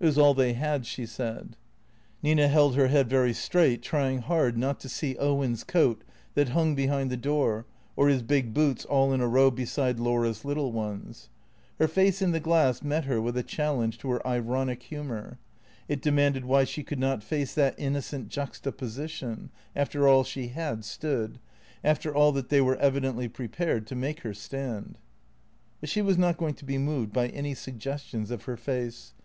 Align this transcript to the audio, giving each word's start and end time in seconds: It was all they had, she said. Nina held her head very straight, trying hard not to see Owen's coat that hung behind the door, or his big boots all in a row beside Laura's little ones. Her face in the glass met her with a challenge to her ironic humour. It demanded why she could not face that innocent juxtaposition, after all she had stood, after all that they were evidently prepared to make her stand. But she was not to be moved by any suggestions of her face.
It 0.00 0.06
was 0.06 0.18
all 0.18 0.34
they 0.34 0.54
had, 0.54 0.86
she 0.86 1.06
said. 1.06 1.56
Nina 2.20 2.48
held 2.48 2.74
her 2.74 2.88
head 2.88 3.08
very 3.08 3.32
straight, 3.32 3.80
trying 3.80 4.18
hard 4.22 4.58
not 4.58 4.80
to 4.80 4.88
see 4.88 5.16
Owen's 5.18 5.62
coat 5.62 6.02
that 6.34 6.48
hung 6.48 6.74
behind 6.74 7.10
the 7.12 7.16
door, 7.16 7.64
or 7.94 8.08
his 8.08 8.24
big 8.24 8.52
boots 8.52 8.84
all 8.84 9.12
in 9.12 9.20
a 9.20 9.28
row 9.28 9.52
beside 9.52 10.00
Laura's 10.00 10.44
little 10.44 10.72
ones. 10.72 11.28
Her 11.78 11.86
face 11.86 12.20
in 12.20 12.32
the 12.32 12.40
glass 12.40 12.82
met 12.82 13.04
her 13.04 13.22
with 13.22 13.36
a 13.36 13.44
challenge 13.44 13.98
to 13.98 14.10
her 14.10 14.26
ironic 14.26 14.82
humour. 14.82 15.38
It 15.86 16.02
demanded 16.02 16.44
why 16.44 16.64
she 16.64 16.82
could 16.82 16.98
not 16.98 17.22
face 17.22 17.54
that 17.54 17.78
innocent 17.78 18.30
juxtaposition, 18.30 19.50
after 19.76 20.08
all 20.08 20.24
she 20.24 20.48
had 20.48 20.84
stood, 20.84 21.38
after 21.84 22.12
all 22.12 22.32
that 22.32 22.48
they 22.48 22.60
were 22.60 22.74
evidently 22.78 23.28
prepared 23.28 23.86
to 23.86 23.94
make 23.94 24.22
her 24.22 24.34
stand. 24.34 24.98
But 25.78 25.88
she 25.88 26.02
was 26.02 26.18
not 26.18 26.36
to 26.56 26.64
be 26.64 26.78
moved 26.78 27.12
by 27.12 27.28
any 27.28 27.54
suggestions 27.54 28.32
of 28.32 28.42
her 28.42 28.56
face. 28.56 29.14